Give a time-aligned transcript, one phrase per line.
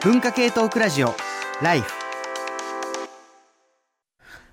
[0.00, 1.12] 文化系トークラジオ
[1.60, 1.92] ライフ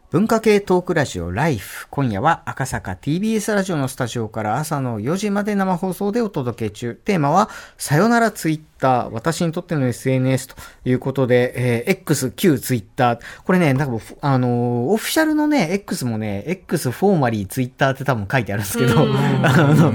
[0.09, 6.95] 文化系トークラジオライフ今夜は赤坂 TBS ラジオのスタジオから朝の4時まで生放送でお届け中。
[6.95, 8.65] テーマはさよならツイッター。
[8.81, 10.55] 私にとっての SNS と
[10.85, 19.01] いうことで、えー、X 旧ツイッターこれねなんかあのオフィシャルのね X もね X フォーマリーツイッターって多分書いてあるんですけど
[19.43, 19.93] あの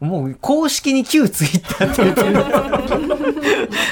[0.00, 3.12] もう公式に旧ツイッターって言ってる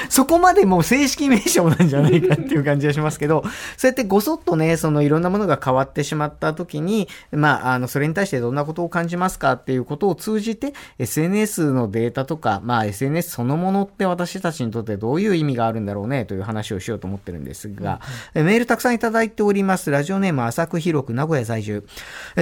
[0.09, 3.45] そこまでもう正式名称なんじゃないかっていう感じがしますけど、
[3.77, 18.01] そうやってごそっとね、そのいろんなものが変わってしまった時に、まあ、あの、それに対してどんなことを感じますかっていうことを通じて、SNS のデータとか、まあ、SNS そのものって私たちにとってどういう意味があるんだろうねという話をしようと思ってるんですが、
[18.35, 19.91] うん、メールたくさんいただいております。
[19.91, 21.85] ラジオネーム浅く広く名古屋在住。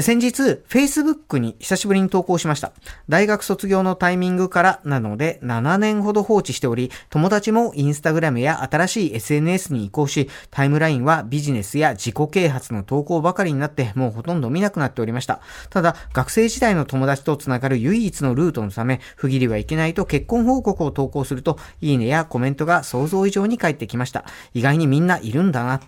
[0.01, 2.73] 先日、Facebook に久しぶりに投稿しました。
[3.09, 15.41] 大学卒業のタイミングからなので、7年ほど放置しており、友達もインスタグラムや新しい SNS に移行し、タイムラインはビジネスや自己啓発の投稿ばかりになって、もうほとんど見なくなっておりました。
[15.71, 24.25] ただ、学生時代の友達とつながる唯一のルートのため、不義理はいけないと結婚報告を投稿すると、いいねやコメントが想像以上に返ってきました。
[24.55, 25.81] 意外にみんないるんだな。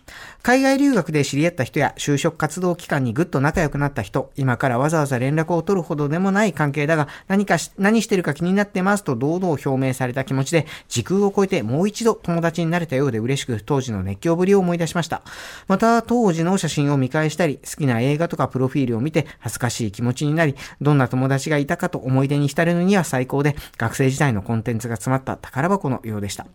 [0.42, 15.22] 海外留学で知り合った人や就職活動期間にぐっと仲良くなった人、今からわざわざ連絡を取るほどでもない関係だが、何かし、何してるか気になってますと堂々表明された気持ちで、時空を超えてもう一度友達になれたようで嬉しく、当時の熱狂ぶりを思い出しました。
[15.68, 26.46] また、当時の写真を見返したり、好きな映画とかプロフィールを見て恥ずかしい気持ちになり、どんな友達がいたかと思い出に浸るのには最高で、学生時代のコンテンツが詰まった宝箱のようでした。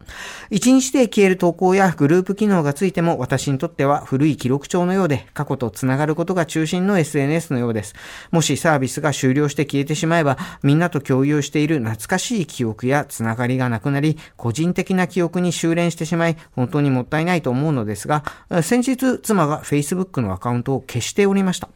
[0.52, 7.96] 一日で消える投稿やグループ機能がついても私にとっては古い記録帳のようで、過去と繋がることが中心の SNS のようです。
[8.32, 18.24] もしサービスが終了して消えてしまえば、みんなと共有している懐かしい記憶や繋がりがなくなり、個人的な記憶に修練してしまい、本当にもったいないと思うのですが、
[18.62, 21.70] 先日妻が Facebook のアカウントを消しておりました。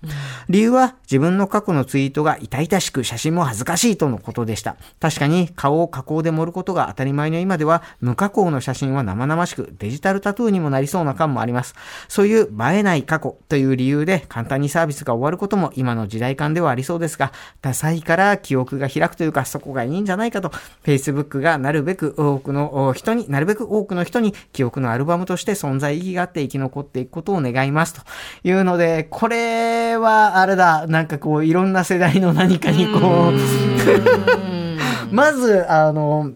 [0.50, 4.76] 理由は自分の過去のツイートが痛々しく写真も恥ずかしいとのことでした。
[5.00, 11.76] 確かに顔を加工で盛ることが当たり前の今では、無加工の写真は生々しくデジタルタトゥーにもなりそうな感もあります。
[12.08, 20.52] そういう映えない過去という理由で簡単にサービスが終わることも今の時代感ではありそうですが、ダサいから記憶が開くというかそこがいいんじゃないかと、
[20.84, 28.02] Facebook がなるべく多くの人に、なるべく多くの人に記憶のアルバムとして存在意義があって生き残っていくことを願いますと
[28.44, 33.34] いうので、これはあれだ、なんかこういろんな世代の何かにこう
[35.12, 36.32] まず、あの、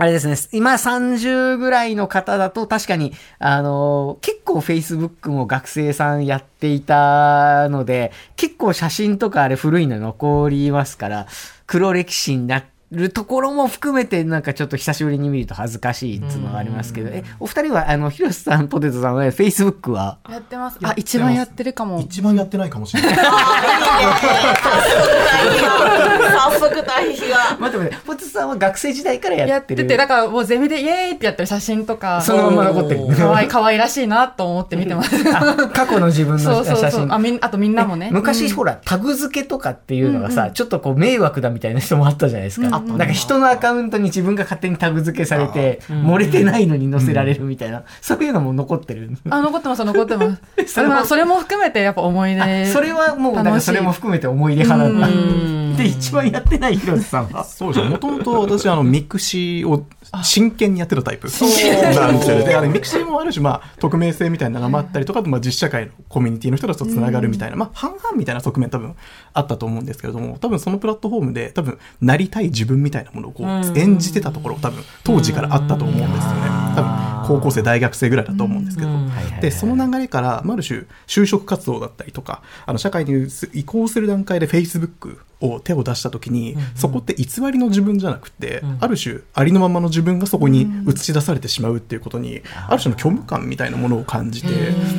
[0.00, 11.26] あれですね、今30ぐらいの方だと確かに、あの、結構 Facebook も学生さんやっていたので、結構写真とかあれ古いの残りますから、
[11.66, 20.78] 黒歴史になって、るところも含めて、なんかちょっと久しぶりに見ると恥ずかしいっていうのがありますけど、え、お二人は、あの、広瀬さん、ポテトさんは、フェイスブックはやってます。
[20.82, 22.00] あ、一番やってるかも。
[22.00, 23.14] 一番やってないかもしれない。
[26.40, 27.56] 早速対比が。
[27.60, 29.50] 待って待って、ポテトさんは学生時代からやってる。
[29.50, 32.20] やってて、だからもうゼミでイエーイってやってる写真とか。
[32.20, 33.06] そのまま残ってる。
[33.14, 35.22] かわいい、かわいらしいなと思って見てます。
[35.24, 36.76] 過去の自分の写真。
[36.76, 38.10] そうそうあみあとみんなもね。
[38.12, 42.79] 昔、ほら、タグ付けとかっていうのがさ、ちょっとこう迷惑だみたいな人もあったじゃないですか。
[42.80, 49.10] なんか人のカウントに自分が勝手にタグ付けされて、漏れてないのに載せられるみたいな、そういうのも残ってる。
[49.28, 50.36] あ、残ってます、残ってま
[50.66, 50.66] す。
[50.74, 52.66] それも、それも含めてやっぱ思い出。
[52.66, 55.76] それはもう、だからそれも含めて思い出派なんだ。
[55.76, 57.44] で、一番やってない広瀬さんは？
[57.44, 57.90] そうですね。
[57.90, 59.84] もともと私、あの、ミクシーを
[60.22, 68.96] 真剣にやってたタイプなんですよで、あれ、ミクシーもある種、まあ、匿名性みたいなのがあったりとか、まあ、実社会のコミュニティの人たちとつながるみたいな、まあ、半々みたいな側面多分
[69.32, 76.40] あったと思うんですけれども、多分そのプラットフォームで、多分、なりたい自分みたいなものをこう、演じてたところ、多分、当時からあったと思うんですよね。
[76.74, 78.90] 多分、高校生、大学生ぐらいだと思うんですけど。
[79.40, 94.48] で、その流れから、ある種、就職活動だったりとか、あの、社会に移行する段階で Facebook を手を出した時に、そこって偽りの自分じゃなくて、ある種、ありのままの自分がそこに映し出されてしまうっていうことに、ある種の虚無感みたいなものを感じて、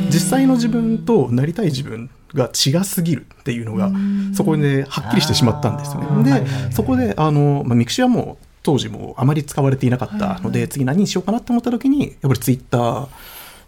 [0.10, 3.92] 実際の自分となりたい自分が違すぎるっていうのが、
[4.34, 6.42] そこではっきりしてしまったんですよね。
[6.42, 13.08] で、そこで、あの、まあ、ミクシーはもう、当時もあまり使われていなかったので、次何にしようかなって思った時に、やっぱりツイッター、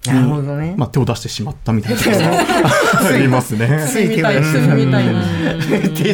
[0.06, 0.76] なるほどね。
[0.78, 2.02] まあ、手を出してしまったみたいな。
[3.08, 3.86] ありますね。
[3.90, 4.60] つい手を出した。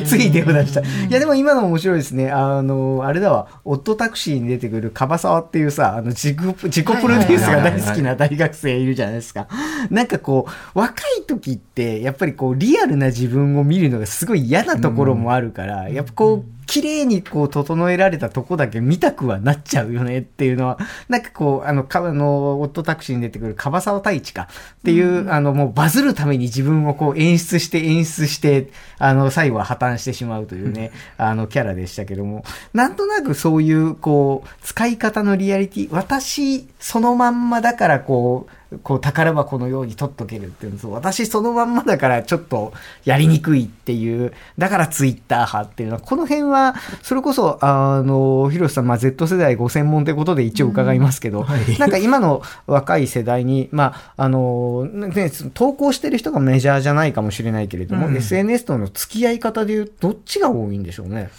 [0.06, 0.82] つい手を出した。
[0.82, 2.30] いや、でも今の面白いですね。
[2.30, 9.48] あの、あれだわ、オットタクシーに出てくる樺沢っていうさ、あの自己、自己プロデュースが大好きな大学生いるじゃないですか。
[9.90, 20.78] なんかこう、若い時って、やっぱりこう、リアルな自分を見るのがすごい嫌なところもあるから、やっぱこう、綺麗にこう整えられたとこだけ見たくはなっちゃうよねっていうのは、
[21.08, 28.70] なんかこう、あの、かあの、オットタクシーに出てくる樺沢太一かっていう、あの、もうバズるために自分をこう演出して演出して、
[29.00, 32.44] あの、最後は破綻してしまうというね、あの、キャラでしたけども、
[32.76, 42.72] なんとなくそういう、こう、使い方のリアリティ、私、そのまんまだからこう、こう宝箱のように取っとけるっていう私そのまんまだからちょっと
[43.04, 61.30] やりにくいっていう、だからツイッター派っていうのは、この辺は、それこそ、あの、広瀬さん、まあ、Z 世代ご専門ってことで一応伺いますけど、はいなんか今の若い世代に、まあ、あの、ね、投稿してる人がメジャーじゃないかもしれないけれども、うん SNS との付き合い方でいう、どっちが多いんでしょうね？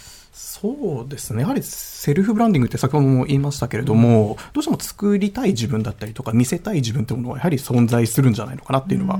[0.43, 1.41] そうですね。
[1.41, 9.19] やはりセルフブランディングって先ほども言いましたけれども、どうしても作りたい自分だったりとか、見せたい自分ってものはやはり存在するんじゃないのかなっていうのは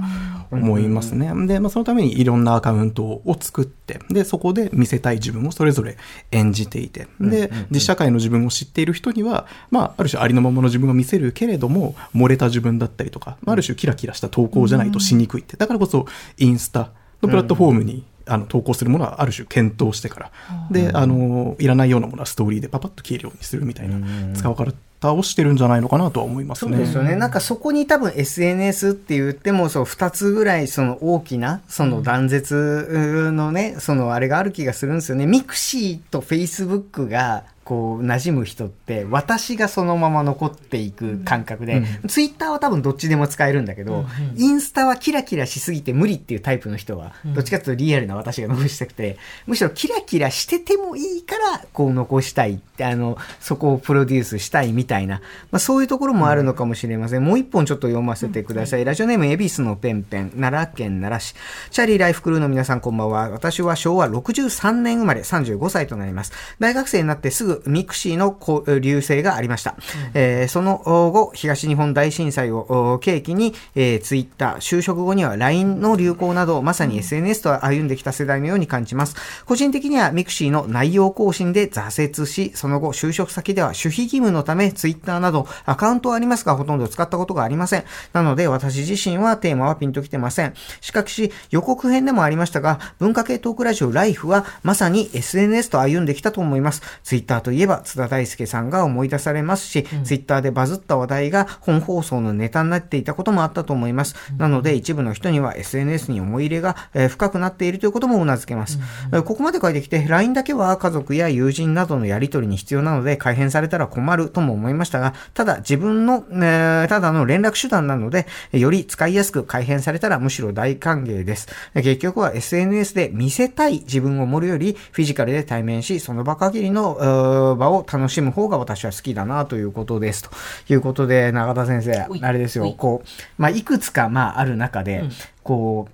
[0.49, 1.31] 思いますね。
[1.45, 5.97] で、まあ、そのためにいろんなアカウントを作って、で、そこで見せたい自分をそれぞれ
[6.31, 16.07] 演じていて、で、実社会の自分を知っている人には、まあ、ある種ありのままの自分が見せるけれども、漏れた自分だったりとか、まあある種キラキラした投稿じゃないとしにくいって、だからこそ
[16.37, 16.89] インスタ
[17.21, 20.31] のプラットフォームに、あの投稿するものはある種検討してから、
[20.69, 23.97] で、あの、いらないようなものはストーリーでパパッと消えるようにするみたいな
[24.35, 26.71] 使い方をしてるんじゃないのかなとは思いますね。
[26.71, 27.15] そうですよね。
[27.15, 35.25] なんかそこに多分 SNS って言っても、そう、二つぐらいその大きな、その断絶のね、そのあれがある気がするんですよね。
[35.25, 44.05] ミクシーとフェイスブックが、こう、馴染む人って、私がそのまま残っていく感覚で、ツイッターは多分どっちでも使えるんだけど、
[44.35, 55.21] インスタはキラキラしすぎて無理っていうタイプの人は、どっちかというとリアルな私が残したくて、むしろキラキラしててもいいから、こう残したいって、あの、そこをプロデュースしたいみたいな、
[55.51, 57.23] まあそういうところもあるのかもしれません。
[57.23, 58.85] もう一本ちょっと読ませてください。
[58.85, 61.35] ラジオネーム、恵比寿のペンペン、奈良県奈良市。
[61.69, 63.29] チャーリーライフクルーの皆さんこんばんは。
[63.29, 66.31] 私は昭和63年生まれ、35歳となります。
[66.59, 69.75] 大学生になってすぐミクシーのこう隆盛がありました。
[70.13, 70.81] えーその
[71.11, 79.15] 後、東日本大震災を契機に、えー、ツイッター、就職後には LINE の流行など、まさに SNS と歩んできた世代のように感じます。
[79.45, 87.83] 個人的にはミクシーの内容更新で挫折し、その後、就職先では守秘義務のため、ツイッターなどアカウントはありますが、ほとんど使ったことがありません。
[88.13, 90.53] なので、私自身はテーマはピンときてません。
[90.81, 96.81] しかし、予告編でもありましたが、文化系トークラジオライフは、まさに SNS と歩んできたと思います。
[97.03, 104.15] ツイッターといえば、津田大輔さんが思い出されますし、ツイッターでバズった話題が本放送のネタになっていたこともあったと思います。
[104.37, 108.79] なので、一部の人には SNS に思い入れが、えー深くなっているということもうなずけます。
[109.11, 121.47] えーここまで書いてきて、LINE だけは家族や友人などのやり取りに必要なので、改変されたら困るとも思いましたが、ただ自分の、えーただの連絡手段なので、より使いやすく改変されたらむしろ大歓迎です。
[121.73, 130.23] 結局は SNS で見せたい自分を盛るより、フィジカルで対面し、その場限りのえー場を楽しむ方が私は好きだなということです。
[130.23, 130.29] と
[130.69, 135.03] いうことで、永田先生あれですよ、こう、まあ、いくつか、まあ、ある中で、
[135.43, 135.87] こ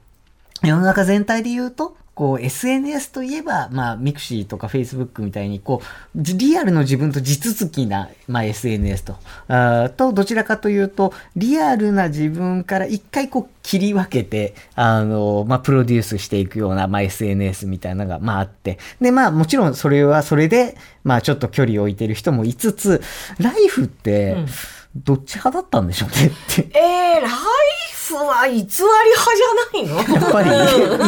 [0.64, 9.18] う、世の中全体で言うと、こう、SNS といえば、まあ、ミクシーとか Facebook みたいに、こう、じリアルの自分と地続きな、まあ、SNS と、
[9.48, 18.80] あーと、どちらかというと、リアルな自分から一回こう、切り分けて、あの、まあ、プロデュースしていくような、まあ、SNS みたいなのが、まあ、あって。
[19.00, 23.00] で、まあ、もちろんそれはそれで、まあ、ちょっと距離を置いてる人もいつつ、
[23.38, 24.38] ライフって、
[24.96, 26.68] どっち派だったんでしょうねって。
[26.76, 27.30] えー、ライ
[27.94, 28.76] フは偽り派
[29.36, 29.96] じゃないの？
[29.98, 30.50] やっぱり、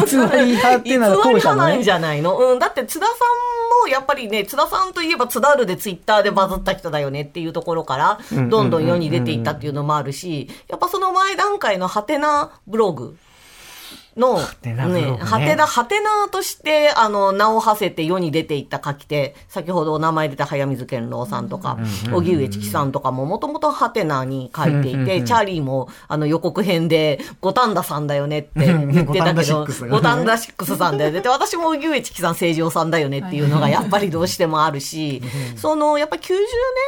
[0.06, 1.92] 偽り派っていうのは偽り後者のね派なんじ。
[1.92, 2.38] ゃないの？
[2.38, 2.60] うん。
[2.60, 3.16] だって津田さん
[3.84, 13.18] もやっぱりね、津田さんといえば津田あるでツイッターでバズった人だよねっていうところから、どんどん世に出ていったっていうのもあるし、やっぱその前段階のハテナブログ。
[14.20, 15.18] の、ね。
[15.20, 21.78] ハテナ、ハテナとして、あの、名を馳せて世に出ていった書き手、先ほどお名前出た早水健郎さんとか、
[22.12, 31.22] 荻上チキさんとかも、もともとハテナに書いていて、チャーリーも、あの、予告編で、五反田さんだよねって言ってたけど、五反田シックスさんだよね。
[31.22, 35.22] で、私も荻上チキさん、成城さんだよねっていうのが、やっぱりどうしてもあるし、
[35.56, 36.34] その、やっぱ90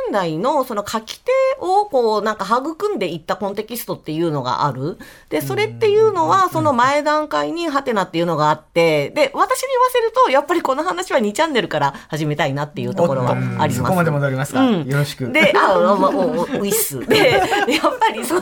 [0.07, 4.97] 年代の、その書き手を、こう、なんか育んでいったコンテキストっていうのがある。
[5.29, 13.77] で、それっていうのは、その前段階にハテナっていうのがあって、で、私に言わせると、やっぱりこの話は2チャンネルから始めたいなっていうところはあります。
[13.77, 14.61] そこまで戻りますか？
[14.61, 15.31] うんよろしく。
[15.31, 17.05] で、あ、まあ、まあ、おおウィス。
[17.07, 18.41] で、やっぱりその、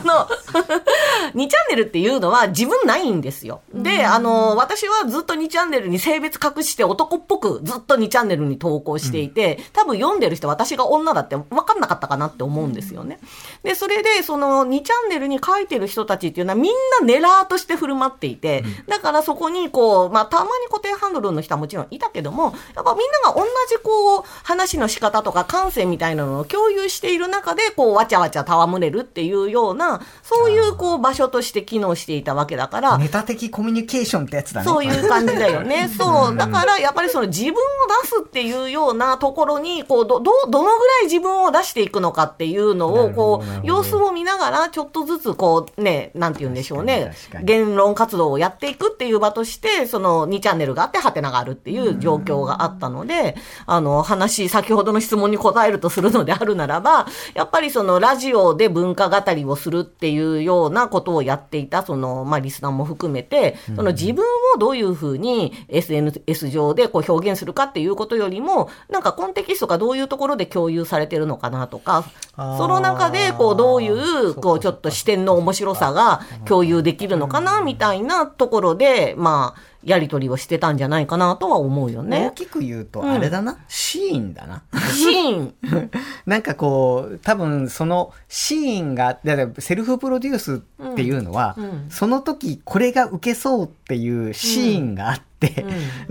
[1.32, 3.60] チャンネルっていうのは自分ないんですよ。
[3.74, 13.20] で、あの、私はずっと2チャンネルに性別隠して男っぽくずっと2チャンネルに投稿していて、多分読んでる人私が女だって分かんなかったかなって思うんですよね。
[13.62, 34.66] で、それで、その2チャンネルに書いてる人たちっていうのはみんなネラーとして振る舞っていて、で、だからそこにこう、まあ、たまに固定ハンドルの人はもちろんいたけども、やっぱみんなが同じこう、話の仕方とか感性みたいなのを共有している中で、こう、わちゃわちゃ戯れるっていうような、そういうこう、場所として機能していたわけだから、メタ的コミュニケーションってやつだね。
[34.66, 35.90] そういう感じだよね。
[35.96, 36.36] そう。
[36.36, 37.54] だから、やっぱりその自分を
[38.02, 47.12] 出すっていうようなところに、こう、ど、ど、どのぐらい自分を出していくのかっていうのを、こう、様子を見ながら、ちょっとずつ、こう、ね、なんて言うんでしょうね。
[47.42, 72.04] 言論活動をやっていくっていう場として、その2チャンネルがあって、ハテナがあるっていう状況があったので、あの、話、先ほどの質問に答えるとするのであるならば、やっぱりそのラジオで文化語りをするっていうようなことをやっていた、その、まあ、リスナーも含めて、その自分をどういうふうに SNS 上でこう表現するかっていうことよりも、なんかコンテキストがどういうところで共有されてるのかなとか、
[72.36, 82.32] その中でこうどうい、そうかこうちょっと視点の面白さが共有できるのかなみたいなところで、まあ、やりとりをしてたんじゃないかなとは思うよ大ね。
[82.34, 84.62] きく言うと、あれだな、シーンだな。
[84.92, 85.54] シーン。
[86.26, 95.64] なんかこう、多分そのシーンが、だからセルフプロデュースっていうのは、うんうんその時これが受けそうっていうシーンがあって、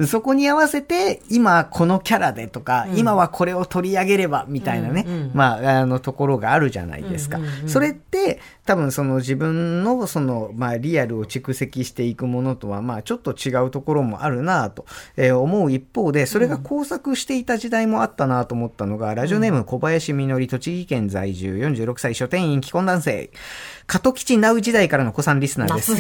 [0.07, 7.37] そこに合わせて今このキャラでとか、うん今はこれを取り上げればみたいなね、うんうんまあ、あのところがあるじゃないですか。
[7.37, 14.85] うんうんうんそれって多分その自分のその、まあ、リアルを蓄積していくものとは、まあ、ちょっと違うところもあるなと、
[15.17, 23.31] え思う一方で、それが交錯していた時代もあったなと思ったのが、ラジオネーム小林みのり、栃木県在住46歳書店員既婚男性、
[23.89, 25.95] 加藤吉ナウ時代からの子さんリスナーです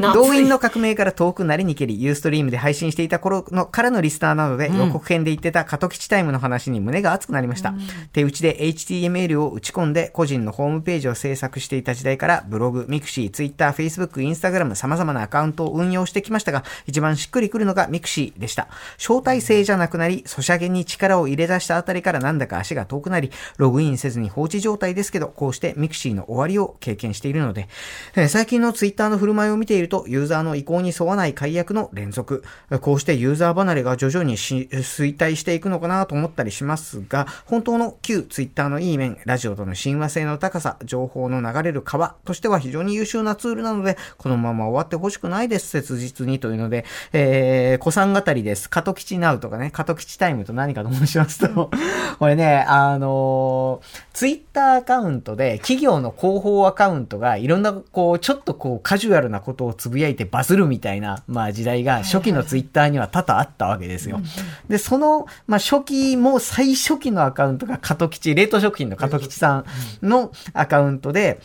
[0.00, 7.74] 動員の革命から遠くなりにけり、ユーストリームで配信していた頃のからのリスナーなので、予告編で言ってたカトキチなうの話に胸が熱くなりました。
[8.14, 18.68] 手打ちで HTML を打ち込んで、個人のホームページを制作していた時代から、ブログ、ミクシー、ツイッター、フェイスブック、インスタグラム、様々なアカウントを運用してきましたが、一番しっくりくるのがミクシーでした。
[18.96, 27.68] 招待制じゃなくなり、ソシャゲに力を入れ出したあたりからなんだか足が遠くなり、ログインせずに放置状態ですけど、こうしてミクシーの終わりを経験しているので、
[28.14, 48.68] えー最近のツイッターの振る舞いを見ていると、ユーザーの意向に沿わない解約の連続、えーこうしてユーザー離れが徐々にし衰退していくのかなと思ったりしますが、本当の旧ツイッターのいい面、ラジオとの親和性の高さ、情報の流れる川としては非常に優秀なツールなので、このまま終わってほしくないです、切実にというので、えー、子さん語りです。
[48.68, 51.70] 加藤吉ナウとかね、加藤吉タイムと何かと申しますと、
[52.18, 53.80] これね、あの
[54.12, 64.20] ツイッターアカウントで、企業の広報アカウントがいろんな、こう、ちょっとこう、カジュアルなことをつぶやいてバズるみたいな、まあ時代が初期のツイッターには多々あったわけですよ。
[64.68, 69.64] で、その、まあ初期も最初期のアカウントが加藤吉、冷凍食品の加藤吉さん
[70.02, 71.40] のアカウントで、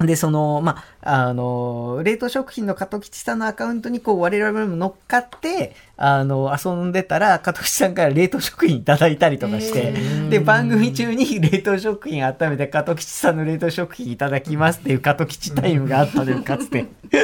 [0.00, 9.94] で、その、まあ、あの、冷凍食品の加藤吉さんのアカウントにこう我々も乗っかって、あの、遊んでたら、加藤吉さんから冷凍食品いただいたりとかして、
[10.28, 16.84] で、番組中に冷凍食品温めて、加藤吉さんの冷凍食品いただきますっていう加藤吉タイムがあったのよ、かつて。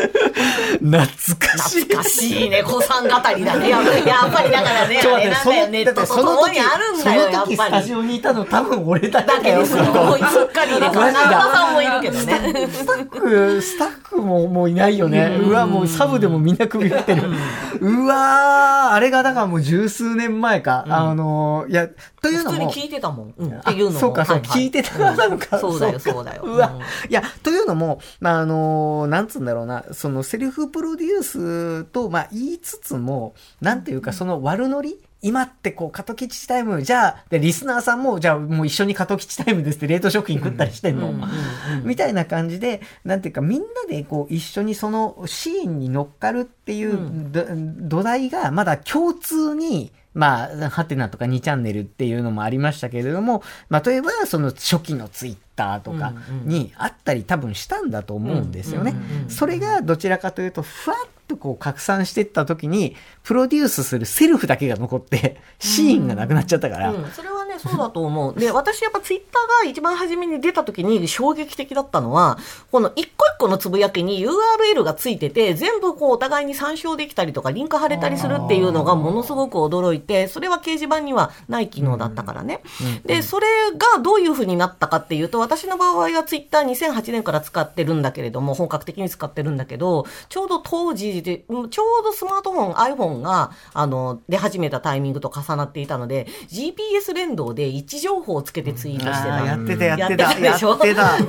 [0.80, 1.82] 懐かしい。
[1.82, 3.68] 懐かしいね、子さん語りだね。
[3.68, 7.72] やっぱりだからね、ちょあれなんだよ、ネットとその共に時、あるんだよ、やその時スっぱり。
[7.72, 9.60] タジオにいたの多分俺だけだよ。
[9.60, 12.61] だけですっかりね、金沢さんもいるけどね。
[12.68, 15.38] スタッフ、スタッフももういないよね。
[15.40, 17.22] うわ、もうサブでもみんな首振ってる。
[17.80, 20.84] うわー、あれがだからもう十数年前か。
[20.88, 21.88] あの、いや、
[22.20, 22.50] というのも。
[22.50, 23.34] 普通に聞いてたもん。
[23.36, 23.98] うんっていうのも。
[23.98, 25.58] そうか、そう、聞いてたなのか。
[25.58, 26.42] そうだよ、かそうだよ。
[26.44, 26.80] うわうん。
[26.80, 41.14] いや、というのも、まあ、あの、なんつうんだろうな、そのセルフプロデュースと、まあ、言いつつも、なんていうか、その悪ノリ今ってこう、過渡基地タイム、じゃあ、で、リスナーさんも、じゃあもう一緒に過渡基地タイムですって冷凍食品食ったりしてんの、
[41.84, 47.46] みたいな感じで、なんていうか、みんなでこう、一緒にそのシーンに乗っかるっていうど
[47.98, 56.12] 土台が、まだ共通に、まあ、ハテナとか2チャンネルっていうのもありましたけれども、まあ、例えばその初期のツイッターとか
[56.44, 58.94] にあったり多分したんだと思うんですよね。
[59.28, 68.38] それがどちらかというと、ふわっとこう拡散していった時に、プロデュースするセルフだけが残って、シーンがなくなっちゃったから、うん、それはね、そうだと思う。
[68.38, 72.38] で、私やっぱツイッターが一番初めに出た時に衝撃的だったのは、
[72.70, 82.62] この一個一個のつぶやきに URL がついてて、全部こうお互いに参照できたりとか、リンク貼れたりするっていうのがものすごく驚いて、それは掲示板にはない機能だったからね。
[83.04, 99.44] で、それがどういう風になったかっていうと、私の場合はツイッター2008年から使ってるんだけれども、本格的に使ってるんだけど、ちょうど当時で、うんちょうどスマートフォン、iPhone が、あの、出始めたタイミングと重なっていたので、GPS 連動報で位置情報をつけてツイートしてた。
[99.44, 100.76] やってたやってたやってたでしょ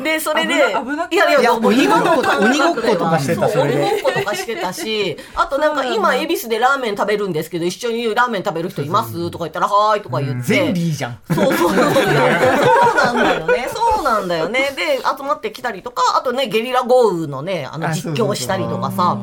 [0.03, 0.57] で、それで、い？
[0.57, 9.29] いやいや、もう鬼ごっこ今の鬼ごっことかしてた鬼ごっことかしてたし、あとなんか今、恵比寿でラーメン食べるんですけど、一緒にラーメン食べる人います？
[9.31, 10.41] とか言ったら、はーいとか言って。
[10.41, 11.19] ゼンリーじゃん。
[11.33, 11.69] そうそうそう。
[11.69, 13.67] そうなんだよね。
[13.73, 14.71] そうなんだよね。
[14.75, 19.17] で、集まってきたりとか、あとね、ゲリラ豪雨のね、あの、あ実況をしたりとかさ。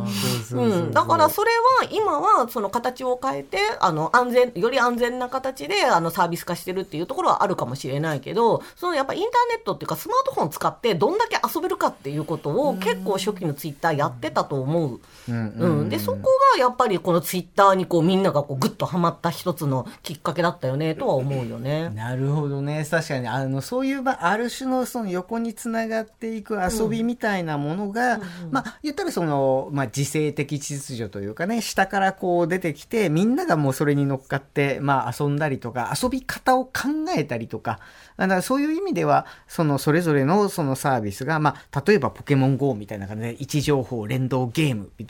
[0.64, 0.90] うん。
[0.92, 1.50] だからそれ
[1.80, 15.00] は、今は、その形を変えて、あの、安全、より安全な形で、あの、サービス化してるっていうところはあるかもしれないけど、その、やっぱインターネットっていうか、スマートフォン使って、どんだけ遊べるかっていうことを、結構初期のツイッターやってたと思う。
[15.28, 15.88] うんうん。
[15.88, 16.18] で、そこ
[16.56, 21.90] が、やっぱりこのツイッターにこう、みんながこう、ぐっとハマった一つのきっかけだったよね、とは思うよね。
[21.90, 22.86] なるほどね。
[22.90, 36.72] 確かにあのそういう、まあ、ある種のその横につながっていく遊びみたいなものが、まあ言ったらその、まあ、自制的秩序というかね下からこう出てきてみんながもうそれに乗っかって、まあ、遊んだりとか遊び方を考
[37.16, 37.80] えたりとか
[38.16, 45.09] だからそういう意味ではそのそれぞれのそのサービスが、まあ、例えばポケモン GO みたいな感じで位置情報連動ゲームみた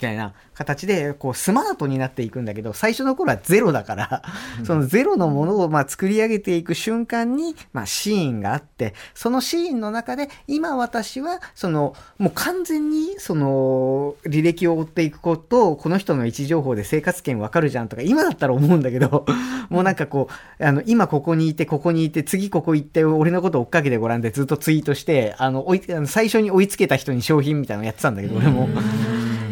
[0.53, 4.23] 形でこうスマートになっていくんだけど最初の頃はゼロだから、
[4.63, 19.25] そのゼロのものをまあ作り上げていく瞬間に、まあ、シーンがあってそのシーンの中で今私はそのもう完全にその履歴を追っていくことこの人の位置情報で生活圏わかるじゃんとか今だったら思うんだけど
[19.69, 20.29] もうなんかこ
[20.59, 28.67] うあの今ここにいてここにいて次ここ行って俺のこと追っかけてごらんでずっとツイートしてあの追いあの最初に追いつけた人に商品みたいなのやってたんだけど俺も。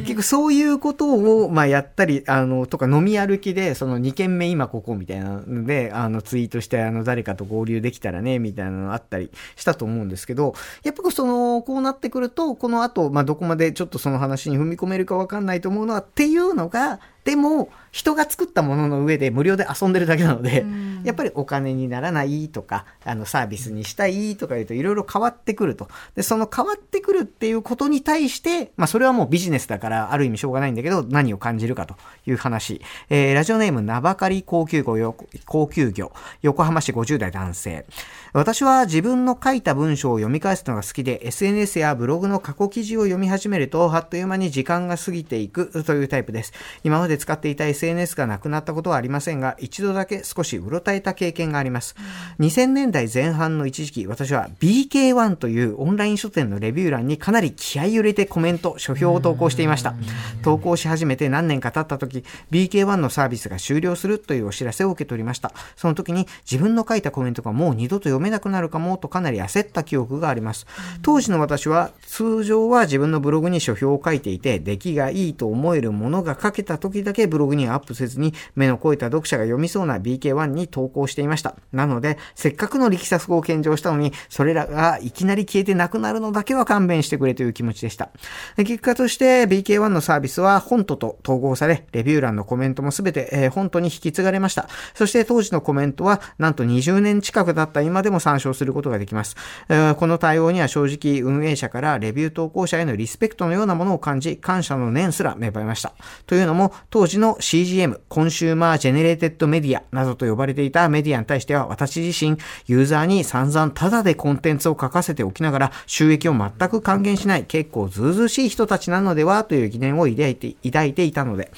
[0.09, 20.65] 結局そういうことを、まあ、やったり、あの、とか飲み歩きで、その2軒目今ここみたいなので、あの、ツイートして、あの、誰かと合流できたらね、みたいなのあったりしたと思うんですけど、やっぱその、こうなってくると、この後、まあ、どこまでちょっとその話に踏み込めるかわかんないと思うのは、っていうのが、でも、人が作ったものの上で無料で遊んでるだけなので、
[21.03, 25.87] やっぱりお金にならないとか、あの、サービスにしたいとか言うといろいろ変わってくると。
[26.15, 31.95] で、その変わってくるっていうことに対して、まあ、それはもうビジネスだから、ある意味しょうがないんだけど、何を感じるかと
[32.27, 32.81] いう話。
[33.09, 36.11] えー、ラジオネーム、名ばかり高級魚よ、高級魚、
[36.41, 37.85] 横浜市50代男性。
[38.33, 46.53] 私は自分の書いた文章を読み返すのが好きで、SNS やブログの過去記事を読み始めると、あっという間に時間が過ぎていくというタイプです。
[46.83, 51.95] 今までで使っていた SNS がなくなったことはありませんが、一度だけ少しうろたえた経験があります。
[52.39, 59.95] 2000年代前半の一時期、私は BK1 というオンライン書店のレビュー欄にかなり気合い入れてコメント、書評を投稿していました。
[60.43, 65.51] 投稿し始めて何年か経った時、BK1 のサービスが終了するというお知らせを受け取りました。
[65.75, 70.67] その時に自分の書いたコメントがもう二度と読めなくなるかもとかなり焦った記憶があります。
[71.01, 81.55] 当時の私は通常は自分のブログに書評を書いていて、出来がいいと思えるものが書けた時だけブログにはアップせずに目の肥えた読者が読みそうな BK1 に投稿していました。
[81.71, 88.09] なので、せっかくの力作を献上したのに、それらがいきなり消えてなくなるのだけは勘弁してくれという気持ちでした。
[88.57, 94.67] 結果として BK1 のサービスは honto と統合され、レビュー欄のコメントもすべて、えー、 honto に引き継がれました。
[94.93, 99.35] そして当時のコメントは、なんと20年近く経った今でも参照することができます。
[99.69, 105.93] えーこの対応には正直運営者からレビュー投稿者へのリスペクトのようなものを感じ、感謝の念すら芽生えました。
[106.25, 121.51] というのも、当時の CGM、 consumer generated media などと呼ばれていたメディアに対しては、私自身、ユーザーに散々タダでコンテンツを書かせておきながら、収益を全く還元しない、結構ずうずうしい人たちなのではという疑念を抱いて抱いていたので、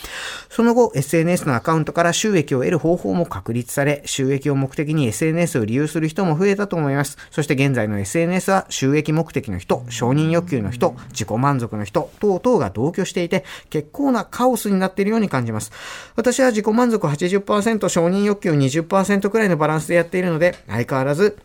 [0.49, 7.17] その後、SNS のアカウントから収益を得る方法も確立され、収益を目的に SNS を利用する人も増えたと思います。
[7.31, 15.71] そして現在の SNS は収益目的の人、承認欲求の人、自己満足の人、等々が同居していて、結構なカオスになっているように感じます。
[16.15, 21.37] 私は自己満足80%、承認欲求20%くらいのバランスでやっているので、相変わらず、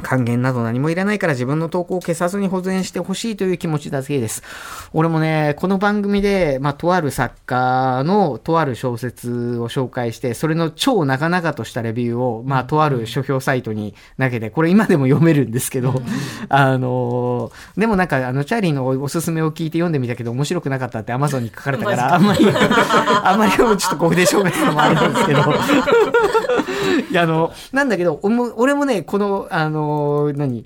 [0.00, 4.42] 還元など何もいらないから自分の投稿を消さずに保全してほしいという気持ちだけです。
[4.92, 16.02] 俺もね、この番組で、まあ、とある作家のとある小説を紹介して、それの超長々としたレビューを、まあ、とある書評サイトに投げて、これ今でも読めるんですけど、
[16.48, 25.40] あのーでもなんか、あの、チャーリーのおすすめを聞いて読んでみたけど、面白くなかったって Amazon に書かれたから、あんまり、 あんまりちょっとここで紹介するのもあれなんですけど、
[27.10, 30.64] いや、あの、なんだけど、俺もね、この、あの、何、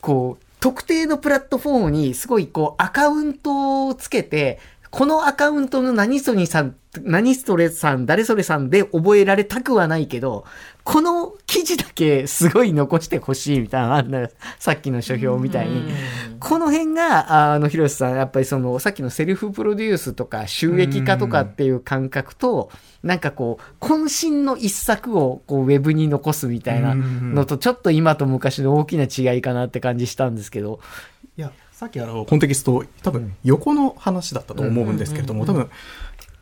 [0.00, 4.58] こう、特定のプラットフォームにすごいこうアカウントをつけて、
[4.94, 10.44] このアカウントの何それさん、何それさん、誰それさんで覚えられたくはないけど、
[10.84, 14.28] この記事だけすごい残してほしいみたいなあるのよ
[14.60, 15.82] さっきの書評みたいに。
[16.38, 22.70] この辺が、あの、広瀬さん、やっぱりその、さっきのセルフプロデュースとか収益化とかっていう感覚と、
[23.02, 30.78] なんかこう、渾身の一作をこうウェブに残すみたいなのと、ちょっと今と昔の大きな違いかなって感じしたんですけど、
[31.74, 35.68] さっきあのコンテキスト多分横の話だったと思うんですけれども多分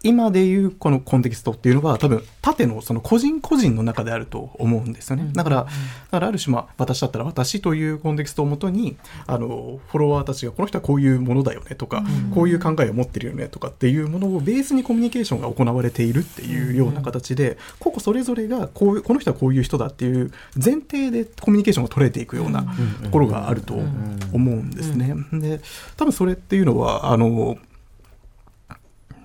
[0.02, 5.30] 今でいうこのコンテキストっていうのは多分縦のその個人個人の中であると思うんですよね。
[5.32, 5.64] だから、だ
[6.10, 12.02] からある種まあ私だったら私というコンテキストをもとにあのフォロワーたちがこの人はこういうものだよねとか、
[12.34, 22.64] こういう考えを持ってるよねとかっていうものをベースにコミュニケーションが行われているっていうような形で、個々それぞれがこういうこの人はこういう人だっていう前提でコミュニケーションが取れていくような
[23.04, 25.14] ところがあると思うんですね。
[25.32, 25.60] で
[25.96, 27.56] 多分それっていうのはあの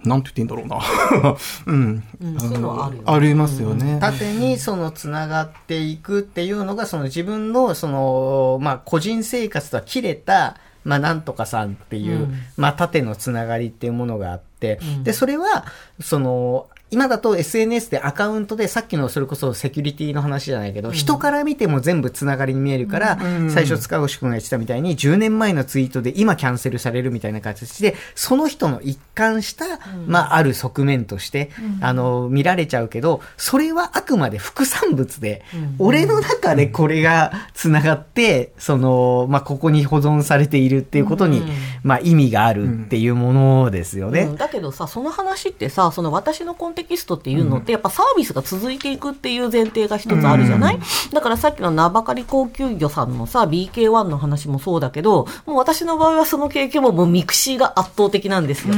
[0.07, 0.79] なんて言っていいんだろうな。
[1.67, 2.03] うん。
[2.21, 3.97] うんそういうのはあるよねありますよね。
[3.99, 15.65] 縦にそのつながっていくっていうのがその自分のそのまあ個人生活とは切れたまあなんとかさんっていう、うんまあ縦のつながりっていうものがあって、うんでそれは
[15.99, 23.51] その今だと SNS でアカウントでさっきのそれこそセキュリティの話じゃないけど、人から見ても全部つながりに見えるから、うん。
[23.51, 29.65] 最初塚越くんが言ってたみたいに10年前のツイートで今キャンセルされるみたいな形でその人の一貫した、
[30.05, 35.43] まあある側面として、あの見られちゃうけどそれはあくまで副産物で、
[35.79, 41.47] 俺の中でこれがつながってそのまあここに保存されているっていうことに、うん
[41.87, 44.23] まあ意味があるっていうものですよね。
[44.23, 50.79] うんだけどさその話ってさその私のコンテキストっていうのってやっぱサービスが続いていくっていう前提が一つあるじゃない、
[51.13, 58.75] だからさっきの名ばかり高級魚さんのさ BK1 の話もそうだけどもう私の場合はその経験ももうミクシーが圧倒的なんですよ。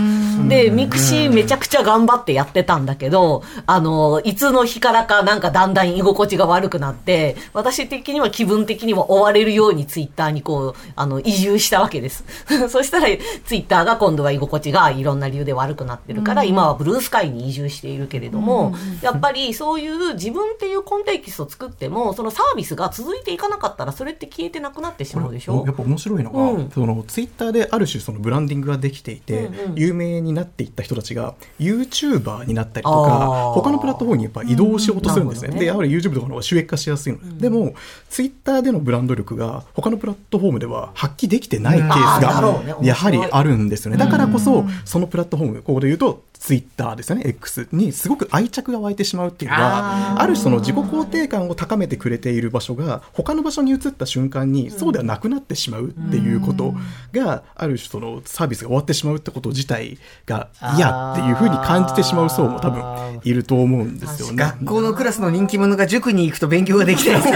[0.47, 12.23] でミクシーめちゃくちゃ頑張ってやってたんだけどあのいつの日からかなんかだんだん居心地が悪くなって私的には気分的には追われるようにツイッターにこうあの移住したわけです。
[12.69, 13.07] そしたら
[13.45, 25.63] ツイッターが今度は居心地がいろんな理由で悪くなってるから、今はブルースカイに移住しているけれども、やっぱりそういう自分っていうコンテキストを作ってもそのサービスが続いていかなかったらそれって消えてなくなってしまうでしょ？
[25.65, 26.71] やっぱ面白いのが、うん。
[26.71, 29.75] そのツイッターである種そのブランディングができていて、うんうん。
[29.75, 35.47] 有名になっていった人たちが YouTuber になったりとか他のプラットフォームにやっぱ移動しようとするんですね。
[35.47, 37.37] うんなるでやはり YouTube とかの方が収益化しやすいの。
[37.37, 37.73] で、でも
[38.09, 43.97] ツイッターでのブランド力が他のプラットフォームでは発揮できてないケースがやはりあるんですよね。
[43.97, 56.73] だからこそそのプラットフォームここで言うとツイッターですよね X にすごく愛着が湧いてしまうっていうのはある種その自己肯定感を高めてくれている場所が他の場所に移った瞬間にそうではなくなってしまうっていうこと
[57.11, 60.47] がある種そのサービスが終わってしまうってこと自体が
[60.77, 64.35] 嫌っていうふうに感じてしまう層も多分いると思うんですよね。
[64.35, 67.21] 学校のクラスの人気者が塾に行くと勉強ができない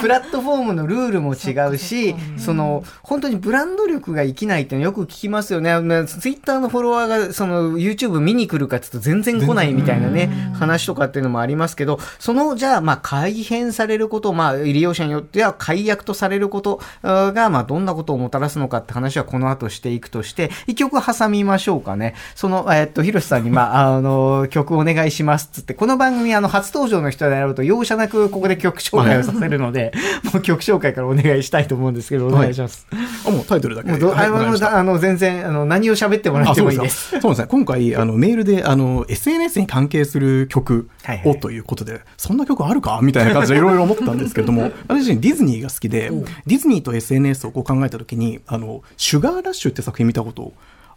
[0.00, 5.70] プラットフォームのルールも違うしその本当にブランド力が生きないっていうのよく聞きますよね。
[6.06, 22.14] ツイッターのフォロワーがその YouTube 見に来るかって言うと全然来ないみたいなね話とかっていうのもありますけどそのじゃあまあ改変されることまあ利用者によっては解約とされることがまあどんなことをもたらすのかって話はこの後していくとして一曲挟みましょうかね。
[22.34, 29.92] そのえっと広瀬さんにまあ あの曲お願いしますっつってこの番組あの初登場の人であると容赦なくここで曲紹介をさせるので
[30.32, 32.86] もう曲紹介からお願いしたいと思うんですけどお願いします。
[33.26, 33.90] あもうタイトルだけ。
[33.90, 37.20] あの全然あの何を喋ってもらってもいいです。
[37.20, 37.46] そうですね。
[37.48, 40.88] 今回、あの、メールで、あの、SNS に関係する曲
[41.24, 43.00] をということで、そんな曲あるか？
[43.02, 46.10] みたいな感じでいろいろ思ったんですけれども、私自身ディズニーが好きで、
[46.46, 50.52] ディズニーと SNS をこう考えたときに、あの、シュガーラッシュって作品見たこと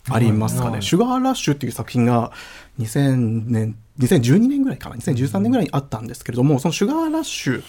[0.09, 0.81] ありますかね？
[0.81, 2.31] シュガーラッシュっていう作品が
[2.79, 7.63] 2000年、2012年ぐらいかな、2013年ぐらいにあったんですけれども、そのシュガーラッシュ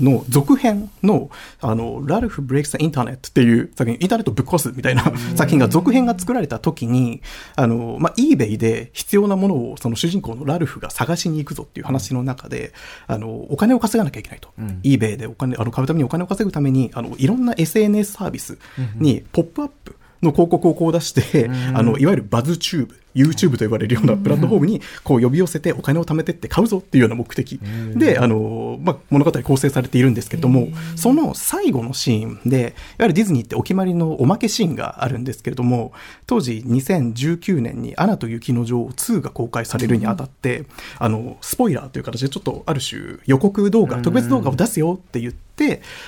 [0.00, 1.30] の続編の、
[1.60, 5.04] あの、ラルフ・ブレイクス・インターネットっていう作品、インターネットをぶっ壊すみたいな
[5.36, 7.22] 作品が続編が作られた時に、
[7.56, 12.72] あの、まあ、eBay で必要なものをその主人公のラルフが探しに行くぞっていう話の中で、
[13.06, 14.50] あの、お金を稼がなきゃいけないと。
[14.82, 18.58] eBay でお金、あの、買うためにお金を稼ぐために、あの、いろんな SNS サービス
[18.96, 27.60] にポップアップの広告をこう出して、あの、いわゆるバズチューブ、YouTube と呼ばれるようなプラットフォームにこう呼び寄せてお金を貯めてって買うぞっていうような目的。
[27.94, 35.92] で、あの、まあ、物語構成されているんですけれども、その最後のシーンで、いわゆるディズニーってお決まりのおまけシーンがあるんですけれども、
[36.26, 40.66] 当時2019年にアナと雪の女王2が公開されるにあたって、
[40.98, 45.49] あの、スポイラーという形でちょっとある種予告動画、特別動画を出すよって言って、て、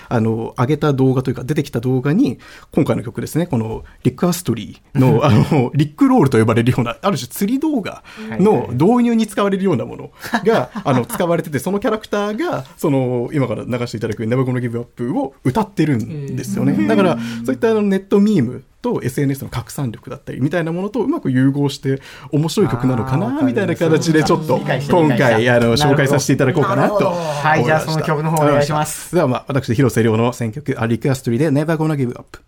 [0.08, 2.38] あの、上げた動画というか、出てきた動画に、
[2.70, 10.10] 今回の曲ですね、この、リックアストリーの、あの、リックロールと呼ばれるような、ある種釣り動画の導入に使われるようなもの
[10.44, 16.86] が、 あの、使われてて、そのキャラクターが、その、今から流していただく Never Gonna Give Up を歌ってるんですよね。
[16.86, 27.06] だから、そういったあのネットミームと SNS の拡散力だったりみたいなものとうまく融合して面白い曲なのかなみたいな形でちょっと今回あの紹介させていただこうかなと。
[27.06, 29.14] はいじゃあその曲の方お願いします。
[29.14, 32.38] ではまあ私広瀬亮の選曲「あリクエストリー」で「Never Gonna Give Up」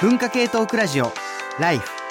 [0.00, 1.12] 文化系トークラジオ
[1.60, 2.01] ライフ